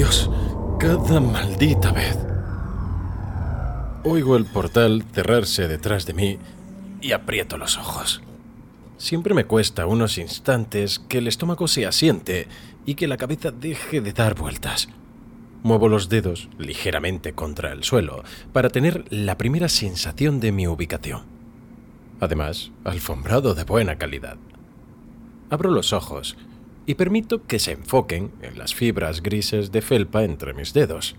[0.00, 0.30] Dios,
[0.78, 2.16] cada maldita vez.
[4.02, 6.38] Oigo el portal cerrarse detrás de mí
[7.02, 8.22] y aprieto los ojos.
[8.96, 12.48] Siempre me cuesta unos instantes que el estómago se asiente
[12.86, 14.88] y que la cabeza deje de dar vueltas.
[15.62, 18.24] Muevo los dedos ligeramente contra el suelo
[18.54, 21.24] para tener la primera sensación de mi ubicación.
[22.20, 24.38] Además, alfombrado de buena calidad.
[25.50, 26.38] Abro los ojos
[26.90, 31.14] y permito que se enfoquen en las fibras grises de felpa entre mis dedos.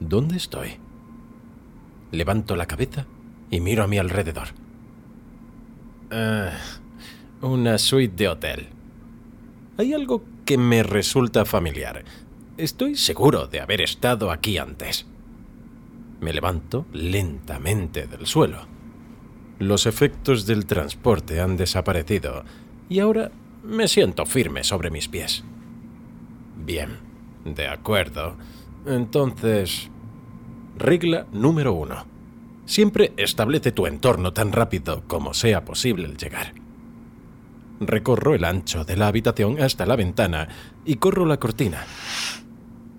[0.00, 0.78] ¿Dónde estoy?
[2.12, 3.04] Levanto la cabeza
[3.50, 4.48] y miro a mi alrededor.
[6.10, 6.52] Ah,
[7.42, 8.68] una suite de hotel.
[9.76, 12.02] Hay algo que me resulta familiar
[12.56, 15.04] Estoy seguro de haber estado aquí antes.
[16.22, 18.66] Me levanto lentamente del suelo.
[19.58, 22.44] Los efectos del transporte han desaparecido
[22.88, 23.30] y ahora
[23.68, 25.44] me siento firme sobre mis pies.
[26.56, 26.98] Bien,
[27.44, 28.36] de acuerdo.
[28.86, 29.90] Entonces...
[30.76, 32.06] Regla número uno.
[32.64, 36.54] Siempre establece tu entorno tan rápido como sea posible el llegar.
[37.80, 40.48] Recorro el ancho de la habitación hasta la ventana
[40.84, 41.84] y corro la cortina.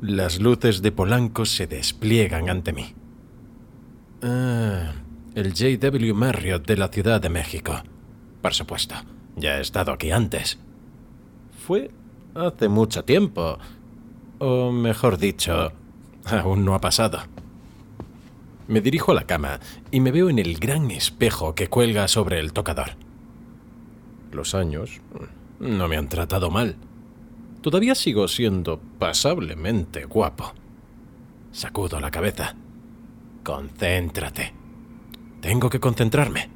[0.00, 2.94] Las luces de Polanco se despliegan ante mí.
[4.22, 4.92] Ah,
[5.34, 7.82] el JW Marriott de la Ciudad de México.
[8.40, 8.94] Por supuesto,
[9.36, 10.58] ya he estado aquí antes.
[11.66, 11.90] Fue
[12.34, 13.58] hace mucho tiempo.
[14.38, 15.72] O mejor dicho,
[16.24, 17.20] aún no ha pasado.
[18.68, 22.40] Me dirijo a la cama y me veo en el gran espejo que cuelga sobre
[22.40, 22.96] el tocador.
[24.32, 25.00] Los años
[25.60, 26.76] no me han tratado mal.
[27.62, 30.52] Todavía sigo siendo pasablemente guapo.
[31.52, 32.54] Sacudo la cabeza.
[33.44, 34.52] Concéntrate.
[35.40, 36.50] Tengo que concentrarme.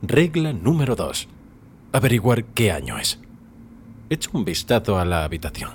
[0.00, 1.28] Regla número 2.
[1.94, 3.20] Averiguar qué año es.
[4.10, 5.70] Echo un vistazo a la habitación.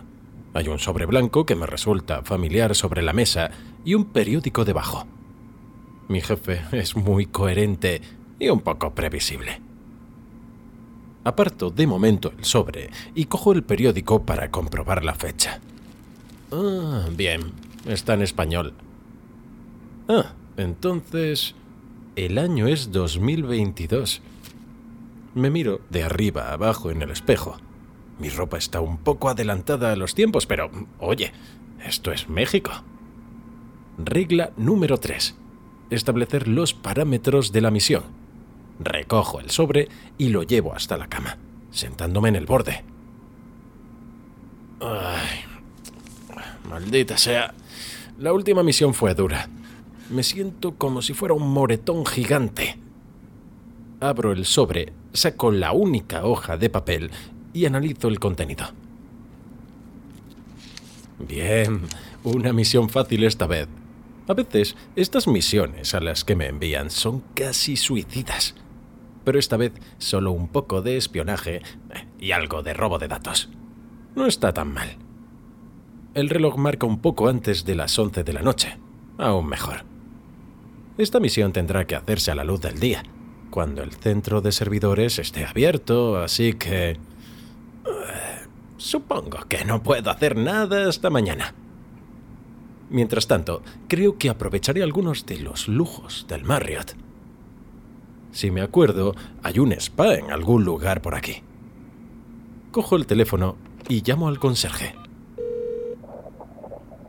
[0.53, 3.51] Hay un sobre blanco que me resulta familiar sobre la mesa
[3.85, 5.07] y un periódico debajo.
[6.09, 8.01] Mi jefe es muy coherente
[8.37, 9.61] y un poco previsible.
[11.23, 15.61] Aparto de momento el sobre y cojo el periódico para comprobar la fecha.
[16.51, 17.53] Ah, bien,
[17.87, 18.73] está en español.
[20.09, 21.55] Ah, entonces...
[22.17, 24.21] El año es 2022.
[25.35, 27.57] Me miro de arriba a abajo en el espejo.
[28.17, 30.69] Mi ropa está un poco adelantada a los tiempos, pero,
[30.99, 31.31] oye,
[31.85, 32.71] esto es México.
[33.97, 35.35] Regla número 3.
[35.89, 38.03] Establecer los parámetros de la misión.
[38.79, 41.37] Recojo el sobre y lo llevo hasta la cama,
[41.71, 42.83] sentándome en el borde.
[44.81, 45.43] Ay,
[46.69, 47.53] maldita sea.
[48.17, 49.49] La última misión fue dura.
[50.09, 52.79] Me siento como si fuera un moretón gigante.
[53.99, 57.11] Abro el sobre, saco la única hoja de papel
[57.53, 58.65] y analizo el contenido.
[61.19, 61.81] Bien,
[62.23, 63.67] una misión fácil esta vez.
[64.27, 68.55] A veces, estas misiones a las que me envían son casi suicidas
[69.29, 71.61] pero esta vez solo un poco de espionaje
[72.19, 73.49] y algo de robo de datos.
[74.15, 74.97] No está tan mal.
[76.15, 78.79] El reloj marca un poco antes de las 11 de la noche.
[79.19, 79.83] Aún mejor.
[80.97, 83.03] Esta misión tendrá que hacerse a la luz del día,
[83.49, 86.91] cuando el centro de servidores esté abierto, así que...
[86.91, 86.97] Eh,
[88.77, 91.53] supongo que no puedo hacer nada hasta mañana.
[92.89, 96.95] Mientras tanto, creo que aprovecharé algunos de los lujos del Marriott.
[98.31, 101.43] Si me acuerdo, hay un spa en algún lugar por aquí.
[102.71, 104.95] Cojo el teléfono y llamo al conserje.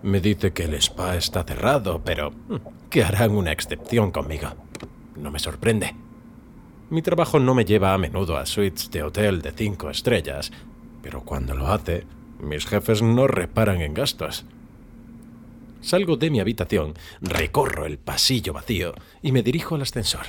[0.02, 4.48] Me dice que el spa está cerrado, pero mm, que harán una excepción conmigo.
[5.16, 5.94] No me sorprende.
[6.90, 10.50] Mi trabajo no me lleva a menudo a suites de hotel de cinco estrellas,
[11.02, 12.04] pero cuando lo hace,
[12.40, 14.44] mis jefes no reparan en gastos.
[15.80, 20.26] Salgo de mi habitación, recorro el pasillo vacío y me dirijo al ascensor.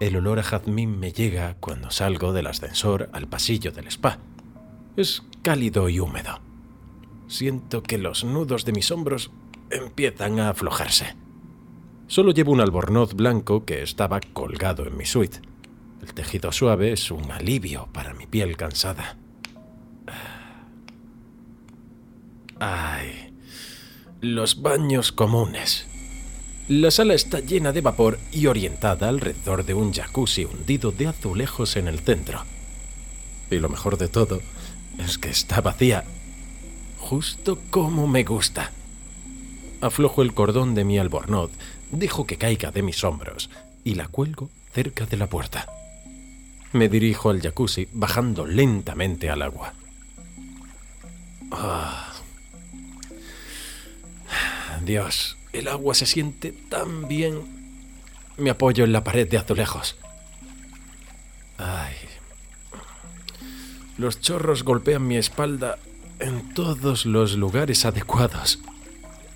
[0.00, 4.18] El olor a jazmín me llega cuando salgo del ascensor al pasillo del spa.
[4.96, 6.40] Es cálido y húmedo.
[7.28, 9.30] Siento que los nudos de mis hombros
[9.74, 11.16] empiezan a aflojarse.
[12.06, 15.40] Solo llevo un albornoz blanco que estaba colgado en mi suite.
[16.02, 19.16] El tejido suave es un alivio para mi piel cansada.
[22.60, 23.34] Ay,
[24.20, 25.86] los baños comunes.
[26.68, 31.76] La sala está llena de vapor y orientada alrededor de un jacuzzi hundido de azulejos
[31.76, 32.42] en el centro.
[33.50, 34.40] Y lo mejor de todo
[34.98, 36.04] es que está vacía,
[36.98, 38.72] justo como me gusta.
[39.84, 41.50] Aflojo el cordón de mi albornoz,
[41.90, 43.50] dejo que caiga de mis hombros
[43.84, 45.66] y la cuelgo cerca de la puerta.
[46.72, 49.74] Me dirijo al jacuzzi, bajando lentamente al agua.
[51.52, 52.14] Ah.
[54.86, 57.42] Dios, el agua se siente tan bien.
[58.38, 59.96] Me apoyo en la pared de azulejos.
[61.58, 61.92] Ay.
[63.98, 65.78] Los chorros golpean mi espalda
[66.20, 68.60] en todos los lugares adecuados.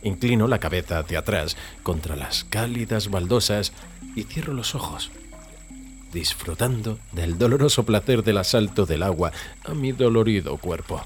[0.03, 3.73] Inclino la cabeza hacia atrás contra las cálidas baldosas
[4.15, 5.11] y cierro los ojos,
[6.13, 9.33] disfrutando del doloroso placer del asalto del agua
[9.65, 11.03] a mi dolorido cuerpo.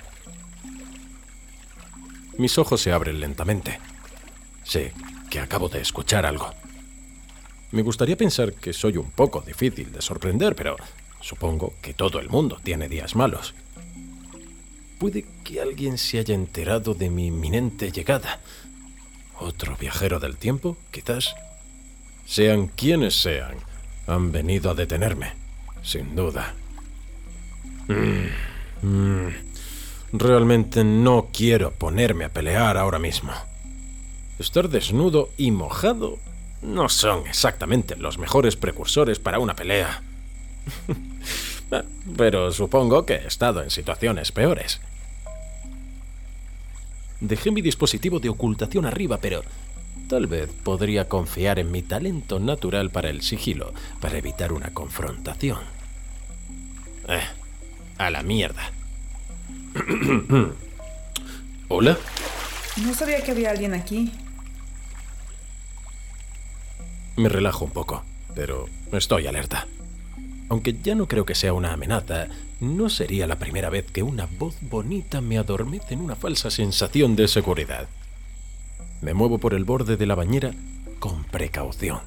[2.39, 3.79] Mis ojos se abren lentamente.
[4.65, 4.93] Sé
[5.31, 6.51] que acabo de escuchar algo.
[7.73, 10.77] Me gustaría pensar que soy un poco difícil de sorprender, pero
[11.21, 13.55] supongo que todo el mundo tiene días malos.
[14.99, 18.41] Puede que alguien se haya enterado de mi inminente llegada.
[19.43, 21.35] ¿Otro viajero del tiempo, quizás?
[22.25, 23.57] Sean quienes sean,
[24.07, 25.33] han venido a detenerme,
[25.83, 26.55] sin duda.
[27.89, 29.35] Mm, mm.
[30.13, 33.33] Realmente no quiero ponerme a pelear ahora mismo.
[34.39, 36.19] Estar desnudo y mojado
[36.63, 40.03] no son exactamente los mejores precursores para una pelea.
[42.17, 44.81] Pero supongo que he estado en situaciones peores.
[47.23, 49.45] Dejé mi dispositivo de ocultación arriba, pero
[50.09, 55.61] tal vez podría confiar en mi talento natural para el sigilo, para evitar una confrontación.
[57.09, 57.23] Eh,
[57.97, 58.73] a la mierda.
[61.69, 61.97] ¿Hola?
[62.85, 64.11] No sabía que había alguien aquí.
[67.15, 68.03] Me relajo un poco,
[68.35, 69.69] pero estoy alerta.
[70.49, 72.27] Aunque ya no creo que sea una amenaza,
[72.63, 77.17] no sería la primera vez que una voz bonita me adormece en una falsa sensación
[77.17, 77.87] de seguridad.
[79.03, 80.53] Me muevo por el borde de la bañera
[80.99, 82.01] con precaución.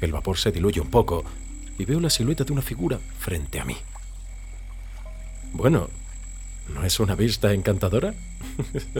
[0.00, 1.24] El vapor se diluye un poco
[1.78, 3.76] y veo la silueta de una figura frente a mí.
[5.52, 5.88] Bueno,
[6.72, 8.14] ¿no es una vista encantadora?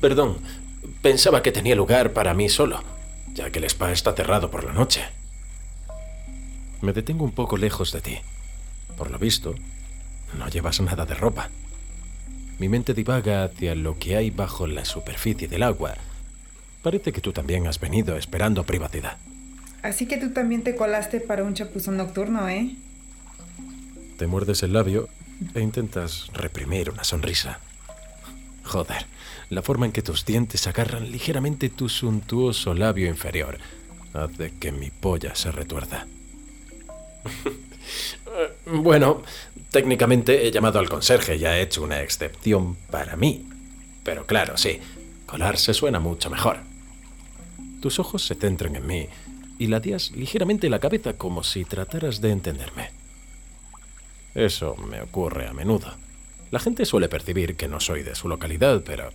[0.00, 0.38] Perdón,
[1.00, 2.82] pensaba que tenía lugar para mí solo
[3.34, 5.04] ya que el spa está cerrado por la noche.
[6.80, 8.18] Me detengo un poco lejos de ti.
[8.96, 9.54] Por lo visto,
[10.38, 11.50] no llevas nada de ropa.
[12.58, 15.94] Mi mente divaga hacia lo que hay bajo la superficie del agua.
[16.82, 19.16] Parece que tú también has venido esperando privacidad.
[19.82, 22.76] Así que tú también te colaste para un chapuzón nocturno, ¿eh?
[24.16, 25.08] Te muerdes el labio
[25.54, 27.58] e intentas reprimir una sonrisa.
[28.62, 29.06] Joder,
[29.50, 33.58] la forma en que tus dientes agarran ligeramente tu suntuoso labio inferior
[34.14, 36.06] hace que mi polla se retuerza.
[38.66, 39.22] bueno,
[39.70, 43.46] técnicamente he llamado al conserje y ha hecho una excepción para mí.
[44.04, 44.80] Pero claro, sí,
[45.26, 46.58] colarse suena mucho mejor.
[47.80, 49.08] Tus ojos se centran en mí
[49.58, 52.90] y ladías ligeramente la cabeza como si trataras de entenderme.
[54.34, 55.94] Eso me ocurre a menudo.
[56.50, 59.10] La gente suele percibir que no soy de su localidad, pero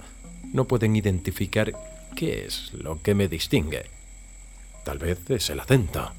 [0.54, 1.74] no pueden identificar
[2.16, 3.86] qué es lo que me distingue.
[4.84, 6.12] Tal vez es el acento.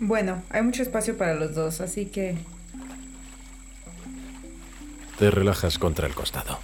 [0.00, 2.36] Bueno, hay mucho espacio para los dos, así que...
[5.18, 6.58] Te relajas contra el costado.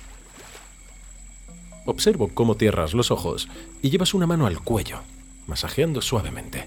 [1.85, 3.49] Observo cómo cierras los ojos
[3.83, 5.03] y llevas una mano al cuello,
[5.47, 6.65] masajeando suavemente.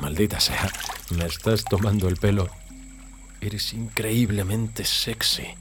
[0.00, 0.68] Maldita sea,
[1.10, 2.48] me estás tomando el pelo.
[3.40, 5.54] Eres increíblemente sexy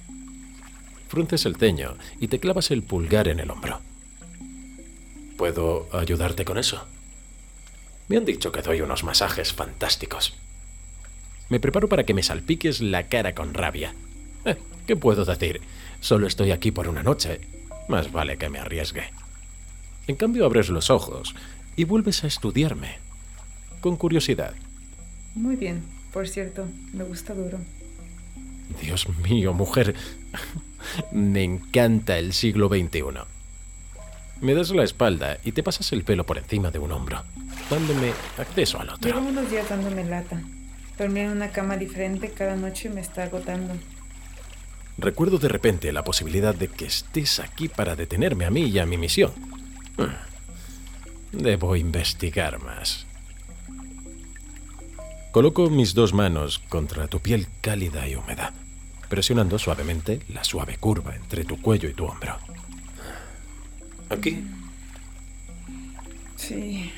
[1.09, 3.81] frunces el ceño y te clavas el pulgar en el hombro.
[5.37, 6.85] ¿Puedo ayudarte con eso?
[8.09, 10.33] Me han dicho que doy unos masajes fantásticos.
[11.47, 13.93] Me preparo para que me salpiques la cara con rabia.
[14.45, 15.61] Eh, ¿Qué puedo decir?
[15.99, 17.39] Solo estoy aquí por una noche.
[17.87, 19.03] Más vale que me arriesgue.
[20.07, 21.35] En cambio abres los ojos
[21.75, 22.97] y vuelves a estudiarme.
[23.79, 24.55] Con curiosidad.
[25.35, 27.59] Muy bien, por cierto, me gusta duro.
[28.81, 29.95] Dios mío, mujer.
[31.11, 33.03] Me encanta el siglo XXI.
[34.41, 37.23] Me das la espalda y te pasas el pelo por encima de un hombro,
[37.69, 39.11] dándome acceso al otro.
[39.11, 40.41] Llevo unos días dándome lata.
[40.97, 43.73] Dormir en una cama diferente cada noche me está agotando.
[44.97, 48.85] Recuerdo de repente la posibilidad de que estés aquí para detenerme a mí y a
[48.85, 49.31] mi misión.
[51.31, 53.05] Debo investigar más.
[55.31, 58.53] Coloco mis dos manos contra tu piel cálida y húmeda
[59.09, 62.37] presionando suavemente la suave curva entre tu cuello y tu hombro.
[64.09, 64.43] ¿Aquí?
[66.35, 66.91] Sí,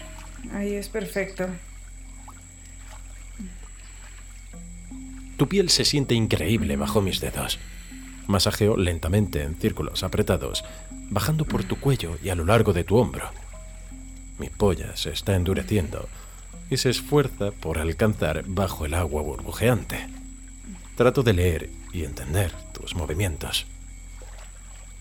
[0.54, 1.48] ahí es perfecto.
[5.38, 7.60] Tu piel se siente increíble bajo mis dedos.
[8.28, 10.64] Masajeo lentamente en círculos apretados,
[11.10, 13.30] bajando por tu cuello y a lo largo de tu hombro.
[14.38, 16.08] Mi polla se está endureciendo
[16.70, 20.08] y se esfuerza por alcanzar bajo el agua burbujeante.
[20.96, 23.66] Trato de leer y entender tus movimientos.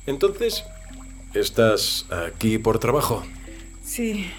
[0.06, 0.64] Entonces,
[1.34, 3.22] ¿estás aquí por trabajo?
[3.84, 4.30] Sí,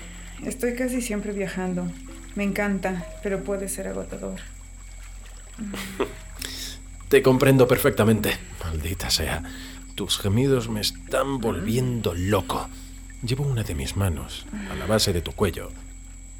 [0.45, 1.87] estoy casi siempre viajando.
[2.35, 4.39] Me encanta, pero puede ser agotador.
[7.09, 8.37] Te comprendo perfectamente.
[8.63, 9.43] Maldita sea.
[9.95, 12.69] Tus gemidos me están volviendo loco.
[13.21, 15.69] Llevo una de mis manos a la base de tu cuello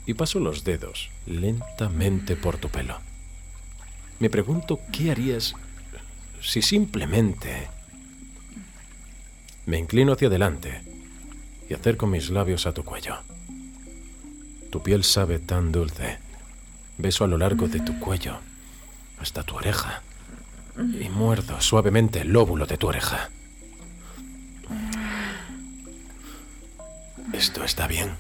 [0.06, 2.98] y paso los dedos lentamente por tu pelo.
[4.20, 5.56] Me pregunto qué harías
[6.42, 7.68] si simplemente...
[9.66, 10.82] Me inclino hacia adelante
[11.70, 13.18] y acerco mis labios a tu cuello.
[14.70, 16.18] Tu piel sabe tan dulce.
[16.98, 18.38] Beso a lo largo de tu cuello,
[19.20, 20.02] hasta tu oreja,
[20.78, 23.30] y muerdo suavemente el lóbulo de tu oreja.
[27.34, 28.12] Esto está bien.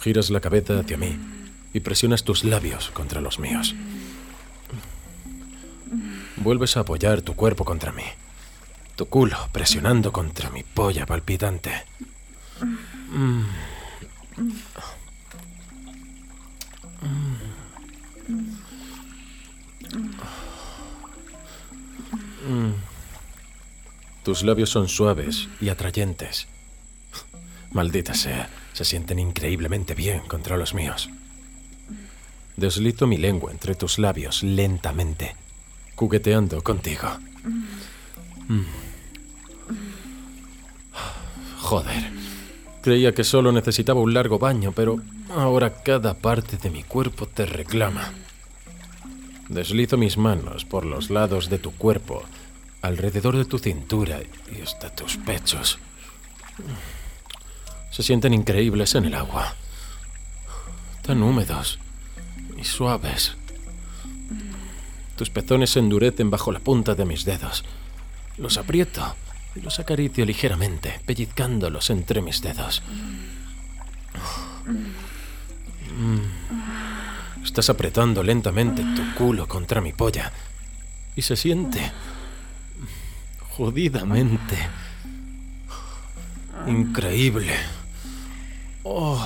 [0.00, 1.18] Giras la cabeza hacia mí
[1.72, 3.74] y presionas tus labios contra los míos.
[6.36, 8.04] Vuelves a apoyar tu cuerpo contra mí,
[9.00, 11.72] tu culo presionando contra mi polla palpitante.
[24.22, 26.46] Tus labios son suaves y atrayentes.
[27.72, 31.08] Maldita sea, se sienten increíblemente bien contra los míos.
[32.54, 35.36] Deslizo mi lengua entre tus labios lentamente,
[35.96, 37.08] jugueteando contigo.
[38.46, 38.89] Mm.
[41.70, 42.10] Joder,
[42.82, 44.96] creía que solo necesitaba un largo baño, pero
[45.32, 48.12] ahora cada parte de mi cuerpo te reclama.
[49.48, 52.24] Deslizo mis manos por los lados de tu cuerpo
[52.82, 54.18] alrededor de tu cintura
[54.50, 55.78] y hasta tus pechos.
[57.92, 59.54] Se sienten increíbles en el agua.
[61.02, 61.78] Tan húmedos
[62.58, 63.36] y suaves.
[65.14, 67.64] Tus pezones se endurecen bajo la punta de mis dedos.
[68.38, 69.14] Los aprieto
[69.56, 72.82] los acaricio ligeramente, pellizcándolos entre mis dedos.
[75.96, 77.44] Mm.
[77.44, 80.32] Estás apretando lentamente tu culo contra mi polla
[81.16, 81.90] y se siente
[83.56, 84.56] jodidamente.
[86.66, 87.54] Increíble.
[88.82, 89.18] Oh.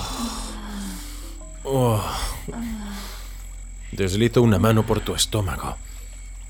[1.65, 2.05] Oh.
[3.93, 5.77] Deslizo una mano por tu estómago.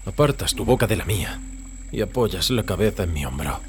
[0.06, 1.40] Apartas tu boca de la mía
[1.94, 3.60] y apoyas la cabeza en mi hombro.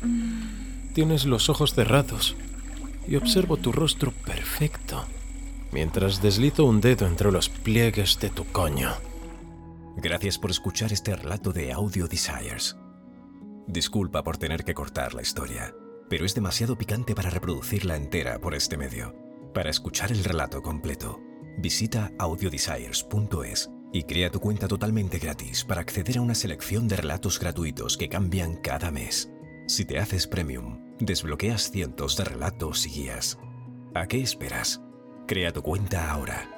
[0.93, 2.35] Tienes los ojos cerrados
[3.07, 5.05] y observo tu rostro perfecto
[5.71, 8.91] mientras deslizo un dedo entre los pliegues de tu coño.
[9.97, 12.77] Gracias por escuchar este relato de Audio Desires.
[13.67, 15.75] Disculpa por tener que cortar la historia,
[16.09, 19.13] pero es demasiado picante para reproducirla entera por este medio.
[19.53, 21.19] Para escuchar el relato completo,
[21.57, 27.39] visita audiodesires.es y crea tu cuenta totalmente gratis para acceder a una selección de relatos
[27.39, 29.31] gratuitos que cambian cada mes.
[29.67, 33.39] Si te haces premium, desbloqueas cientos de relatos y guías.
[33.93, 34.81] ¿A qué esperas?
[35.27, 36.54] Crea tu cuenta ahora.